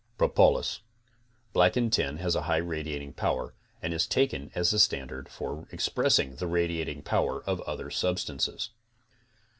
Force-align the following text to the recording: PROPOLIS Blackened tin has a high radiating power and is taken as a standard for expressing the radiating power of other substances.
PROPOLIS 0.17 0.79
Blackened 1.53 1.93
tin 1.93 2.17
has 2.17 2.33
a 2.35 2.41
high 2.41 2.57
radiating 2.57 3.13
power 3.13 3.53
and 3.83 3.93
is 3.93 4.07
taken 4.07 4.49
as 4.55 4.73
a 4.73 4.79
standard 4.79 5.29
for 5.29 5.67
expressing 5.71 6.37
the 6.37 6.47
radiating 6.47 7.03
power 7.03 7.43
of 7.43 7.61
other 7.67 7.91
substances. 7.91 8.71